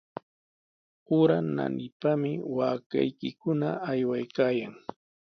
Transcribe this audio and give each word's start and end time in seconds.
Ura 1.19 1.37
naanipami 1.55 2.31
waakaykikuna 2.57 3.67
aywaykaayan. 3.91 4.73